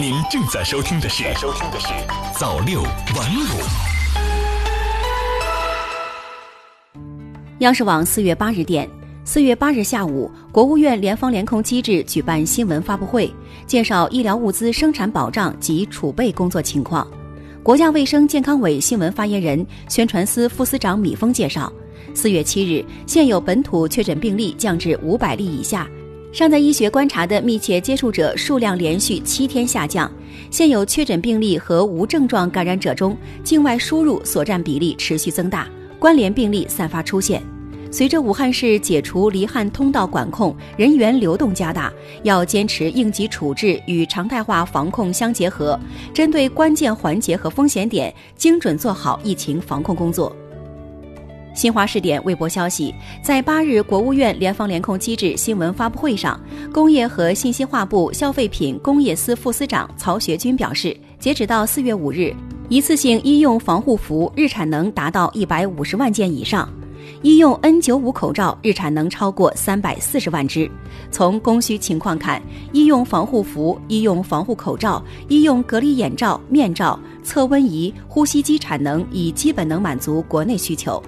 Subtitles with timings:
[0.00, 1.88] 您正在收听的是收听的是
[2.38, 2.92] 早六晚
[3.34, 3.58] 五。
[7.58, 8.88] 央视网四月八日电，
[9.24, 13.28] 四月八日下午，国务院联防联控机制举办新闻发布会，
[13.66, 17.04] 介绍医疗物资生产保障及储备工作情况。
[17.64, 21.72] 国家卫生健康委新闻发言人、宣传司副司长米峰介绍，
[22.14, 25.88] 四月七日，现有本土确诊病例降至五百例以下。
[26.30, 30.10] 尚在医学观察的密切接触者数量连续七天下降，
[30.50, 35.66] 现有确诊病例和无症状感染者中，境外输入所占比例持续增大，
[35.98, 37.42] 关联病例散发出现。
[37.90, 41.90] 随着武汉市解除离汉通道管控，人员流动加大，
[42.22, 45.80] 要坚持应急处置与常态化防控相结合，
[46.12, 50.36] 针对关键环节和风险点，精准做好疫情防控工作。
[51.58, 56.40] 新华视点微博消息，在八日国务院联防联控机制新闻发布会上，
[56.72, 62.32] 工业和信息化部消费品工业司副司长曹学军表示，截止到四月五日，
[62.68, 66.68] 一次性医用防护服日产能达到一百五十万件以上，
[67.22, 70.70] 医用 N95 口罩日产能超过三百四十万只。
[71.10, 72.40] 从供需情况看，
[72.72, 81.02] 医用防护服、医用防护口罩、医用隔离眼罩、面罩、测温仪、呼吸机产能已基本能满足国内需求。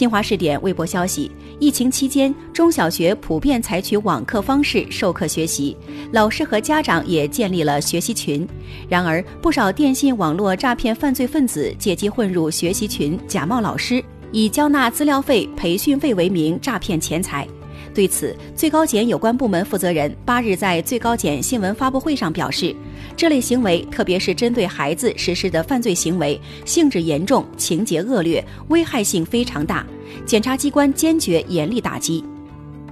[0.00, 5.76] 新华视点微博消息：疫情期间，中小学普遍采取网课方式授课学习，
[6.10, 8.48] 老师和家长也建立了学习群。
[8.88, 17.46] 然而，不少电信网络诈骗犯罪分子借机混入学习群，假冒老师，以交纳资料费、培训费为名诈骗钱财。
[17.92, 22.74] 对此，最高检有关部门负责人八日在最高检新闻发布会上表示，
[23.16, 29.84] 这类行为，特别是针对孩子实施的犯罪行为，性质严重，情节恶劣，危害性非常大，
[30.24, 32.24] 检察机关坚决严厉打击。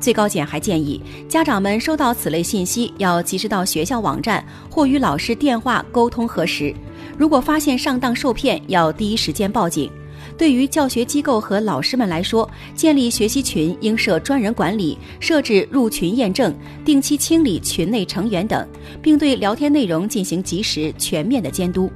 [0.00, 6.74] 最高检还建议家长们收到此类信息，要及时到学校网站或与老师电话沟通核实，
[7.16, 9.90] 如果发现上当受骗，要第一时间报警。
[10.38, 16.54] 对于教学机构和老师们来说，建立学习群应设专人管理，设置入群验证，
[16.84, 18.66] 定期清理群内成员等，
[19.02, 21.90] 并对聊天内容进行及时、全面的监督。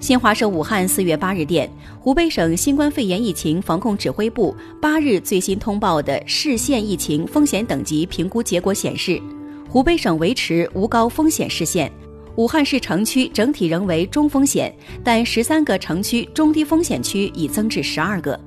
[0.00, 1.68] 新华社武汉四月八日电，
[1.98, 9.20] 湖北省新冠肺炎疫情防控指挥部八日最新通报的市县疫情风险等级评估结果显示，
[9.66, 11.90] 湖北省维持无高风险市县。
[12.38, 14.72] 武汉市城区整体仍为中风险，
[15.02, 18.38] 但十三个城区中低风险区已增至十二个。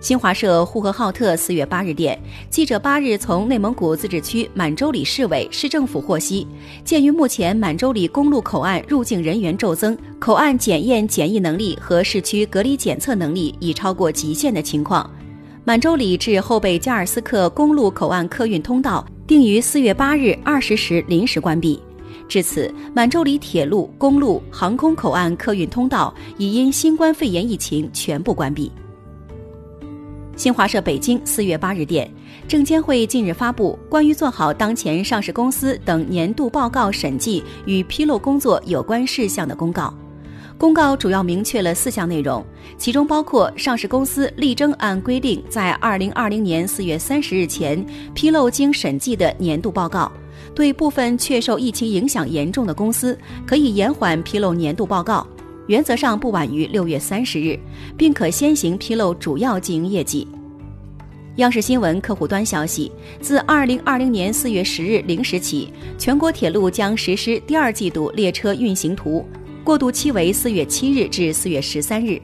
[0.00, 2.20] 新华社呼和浩特四月八日电，
[2.50, 6.46] 记者八日从内蒙古自治区满洲里市委市政府获悉，
[6.84, 15.10] 鉴于目前满洲里公路口岸入境人员骤增，口岸检验检疫能力和市区隔离检测能力已超过极限的情况，
[15.64, 21.80] 满洲里至后备加尔斯克公路口岸客运通道定于四月八日二十时临时关闭。
[22.28, 28.70] 至此，满洲里铁路、公路、航空口岸客运通道已因新冠肺炎疫情全部关闭。
[30.36, 32.12] 新华社北京四月八日电，
[32.46, 39.94] 证监会近日发布关于做好当前上市公司等年度报告审计与披露工作有关事项的公告。
[40.58, 42.44] 公告主要明确了四项内容，
[42.76, 47.82] 其中包括上市公司力争按规定在二零二零年四月三十日前
[48.14, 50.10] 披露经审计的年度报告。
[50.56, 55.26] 对部分确受疫情影响严重的公司，可以延缓披露年度报告，
[55.66, 57.58] 原则上不晚于六月三十日，
[57.94, 60.26] 并可先行披露主要经营业绩。
[61.36, 62.90] 央视新闻客户端消息，
[63.20, 69.22] 自二零二零年四月十日零时起，全国铁路将实施第二季度列车运行图，
[69.62, 72.18] 过渡期为四月七日至四月十三日。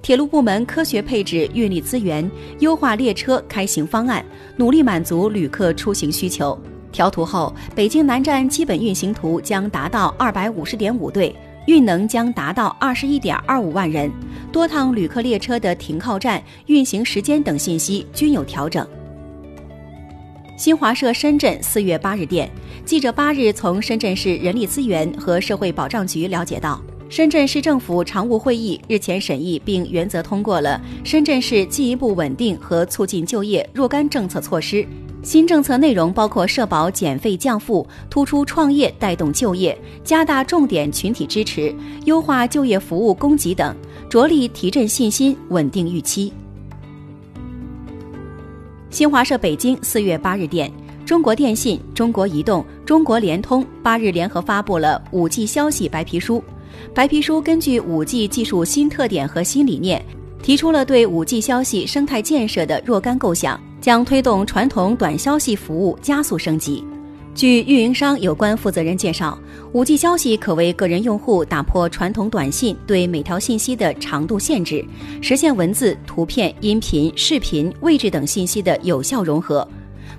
[0.00, 2.30] 铁路部门科学配置运力资源，
[2.60, 4.24] 优化列车开行方案，
[4.56, 6.58] 努力满足旅客出行需求。
[6.94, 11.34] 调图后，北京南站基本运行图将达到二百五十点五对，
[11.66, 14.08] 运能将达到二十一点二五万人，
[14.52, 18.86] 多趟旅客列车的停靠站、运行时间等信息均有调整。
[20.56, 22.48] 新华社深圳四月八日电，
[22.84, 34.86] 记者八日从深圳市人力资源和社会保障局了解到，深圳市政府常务会议日前审议并原则通过了深圳市进一步稳定和促进就业若干政策措施。
[35.24, 41.74] 新政策内容包括社保减费降负、突出创业带动就业、加大重点群体支持、
[42.04, 43.74] 优化就业服务供给等，
[44.10, 46.30] 着力提振信心、稳定预期。
[48.90, 50.70] 新华社北京四月八日电，
[51.06, 56.44] 中国电信、中国移动、中国联通八日联合发布了五 G 消息白皮书。
[56.92, 60.04] 白皮书根据五 G 技术新特点和新理念，
[60.42, 63.58] 提出了对五 G 消息生态建设的若干构想。
[63.84, 66.82] 将推动传统短消息服务加速升级。
[67.34, 69.38] 据运营商有关负责人介绍
[69.74, 74.82] ，5G 消息可为个人用户打破传统短信对每条信息的长度限制，
[75.20, 79.68] 实现文字、图片、音频、视频、位置等信息的有效融合。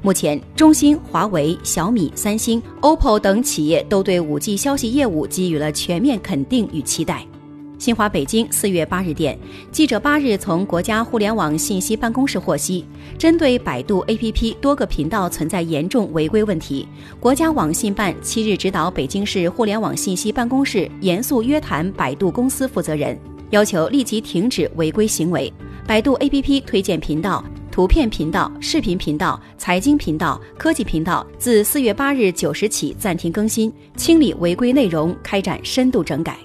[0.03, 7.25] 目前，中兴、华为、小米、三星、OPPO 等企业都对 5G 消息业务给予了全面肯定与期待。
[7.77, 9.37] 新华北京四月八日电，
[9.71, 12.85] 记者八日从国家互联网信息办公室获悉，
[13.17, 16.87] 针对百度 APP 多个频道存在严重违规问题，
[17.19, 23.19] 国家网信办七日指导北京市互联网信息办公室严肃约谈百度公司负责人，
[23.49, 25.51] 要求立即停止违规行为。
[25.85, 36.37] 百度 APP 推荐频道、图片频道、视频频道、财经频道、科技频道自四月八日九时起暂停更新，清理违规内容，开展深度整改。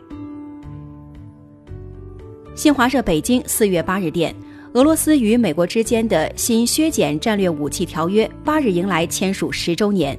[2.54, 4.34] 新华社北京四月八日电，
[4.72, 10.18] 俄罗斯与美国之间的新削减战略武器条约八日迎来签署十周年。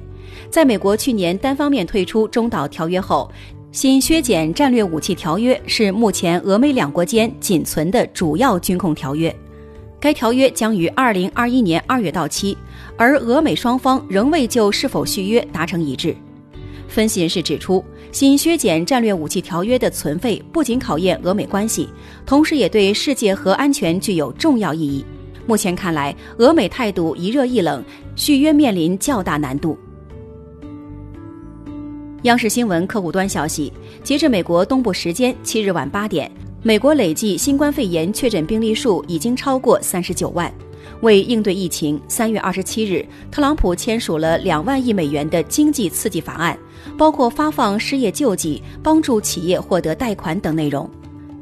[0.50, 3.30] 在美国去年单方面退出中导条约后，
[3.70, 9.34] 新削减战略武器条约是目前俄美两国间仅存的主要军控条约。
[10.00, 12.56] 该条约将于二零二一年二月到期，
[12.96, 16.16] 而俄美双方仍未就是否续约达成一致。
[16.88, 21.88] 分析人士指出，新削减战略武器条约的存废不仅考验俄美关系，
[22.26, 25.02] 同时也对世界核安全具有重要意义。
[25.46, 27.82] 目前看来，俄美态度一热一冷，
[28.14, 29.78] 续约面临较大难度。
[32.24, 33.72] 央视新闻客户端消息，
[34.04, 36.30] 截至美国东部时间七日晚八点，
[36.64, 40.52] 美国累计新冠肺炎确诊病例数已经超过三十九万。
[41.00, 46.56] 为应对疫情，三月二十七日，特朗普签署了两万亿美元的经济刺激法案，
[46.96, 50.88] 包括发放失业救济、帮助企业获得贷款等内容。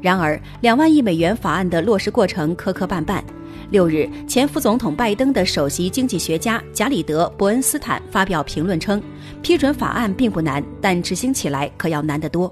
[0.01, 3.21] 然而，两万亿美元法案的落实过程磕磕绊绊。
[3.69, 8.99] 六日，前副总统拜登的首席经济学家贾里德·伯恩斯坦发表评论称，
[9.43, 12.51] 批准法案并不难，但执行起来可要难得多。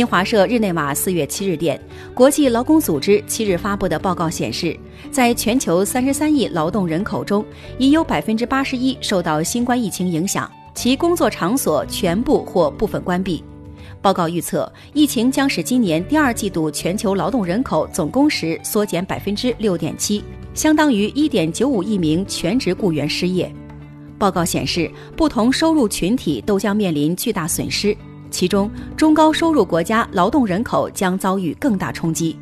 [0.00, 1.78] 新华社日内瓦四月七日电，
[2.14, 4.74] 国际劳工组织七日发布的报告显示，
[5.10, 7.44] 在全球三十三亿劳动人口中，
[7.76, 13.44] 已有百分之八十一受到新冠疫情影响，其工作场所全部或部分关闭。
[14.00, 20.24] 报告预测，疫情将使今年第二季度全球劳动人口总工时缩减百分之六点七，
[20.54, 23.54] 相当于一点九五亿名全职雇员失业。
[24.18, 27.94] 报告显示，不同收入群体都将面临巨大损失。
[28.30, 32.36] 其中，中高收入国家劳动人口将遭遇更大冲击，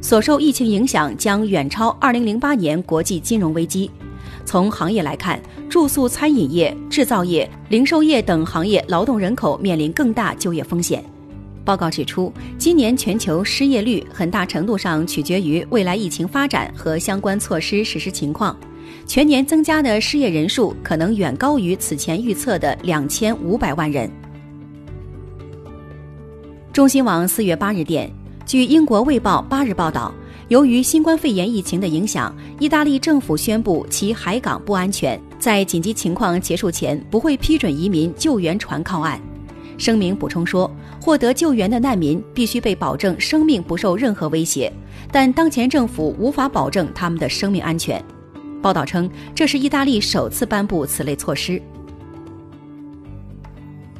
[0.00, 3.90] 所受疫情影响将远超2008年国际金融危机。
[4.44, 11.02] 从行业来看，住宿、餐饮业、制造业、零售业等行业劳动人口面临更大就业风险。
[11.64, 18.54] 报告指出，今年全球失业率很大程度上取决于未来疫情发展和相关措施实施情况，
[19.06, 24.10] 全年增加的失业人数可能远高于此前预测的2500万人。
[26.74, 28.10] 中新网四月八日电，
[28.44, 30.12] 据英国《卫报》八日报道，
[30.48, 39.20] 由于新冠肺炎疫情的影响，意大利政府宣布其海港不安全，在紧急情况结束前不会批准移民救援船靠岸。
[39.78, 40.68] 声明补充说，
[41.00, 44.72] 获得救援的难民必须被保证生命不受任何威胁，
[45.12, 48.04] 但当前政府无法保证他们的生命安全。
[48.60, 51.62] 报道称，这是意大利首次颁布此类措施。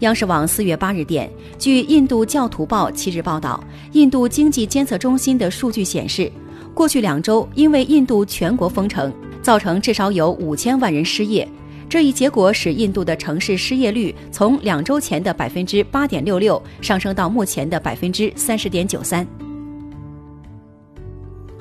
[0.00, 6.30] 央视网四月八日电，据印度教徒报七日报道，印度经济监测中心的数据显示，
[6.74, 11.48] 过去两周因为印度全国封城，造成至少有五千万人失业。
[11.88, 19.24] 这一结果使印度的城市失业率从两周前的百分之八点六六上升到目前的百分之三十点九三。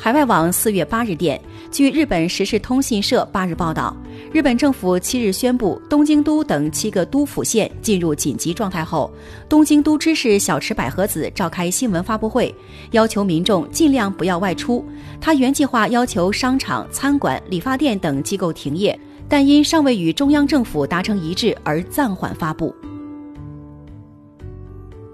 [0.03, 1.39] 海外网四月八日电，
[1.71, 3.95] 据日本时事通信社八日报道，
[4.33, 9.09] 日本政府七日宣布，东京都等七个都府县进入紧急状态后，
[9.47, 12.53] 东京都知事小池百合子召开新闻发布会，
[12.91, 14.85] 要求民众尽量不要外出。
[15.21, 22.75] 他原计划要求商场、餐馆、理发店等机构停业，但因尚未与中央政府达成一致而暂缓发布。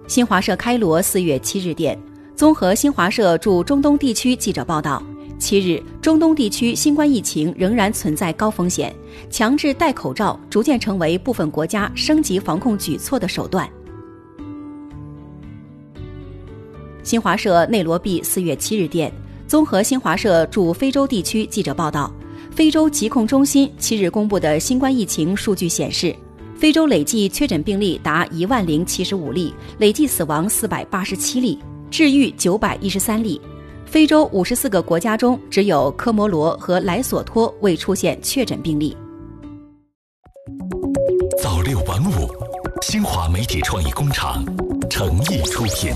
[0.08, 1.96] 新华社开罗四月七日电。
[2.39, 5.03] 综合新华社驻中东地区记者报道，
[5.38, 8.96] 七日，中东地区新冠疫情仍然存在高风险，
[9.29, 13.69] 强制戴口罩逐渐成为部分国家升级防控举措的手段。
[17.03, 19.12] 新华社内罗毕四月七日电，
[19.46, 22.10] 综合新华社驻非洲地区记者报道，
[22.51, 26.15] 非洲疾控中心七日公布的新冠疫情数据显示，
[26.55, 31.60] 非洲累计确诊病例达一万零七十五例，累计死亡四百八十七例。
[31.91, 33.41] 治愈九百一十三例，
[33.86, 38.96] 非洲五十四个国家中只有科摩罗和莱索托未出现确诊病例。
[41.41, 42.29] 早六晚五，
[42.84, 44.46] 新华媒体创意工厂
[44.89, 45.91] 诚意出品。